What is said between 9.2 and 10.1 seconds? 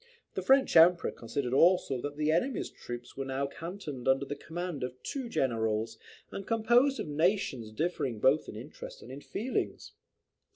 feelings."